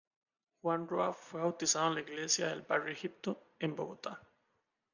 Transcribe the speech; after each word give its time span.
Juan 0.63 0.87
Roa 0.87 1.13
fue 1.13 1.41
bautizado 1.41 1.89
en 1.89 1.93
la 1.93 2.01
iglesia 2.01 2.47
del 2.47 2.63
Barrio 2.63 2.91
Egipto, 2.91 3.49
en 3.59 3.75
Bogotá. 3.75 4.19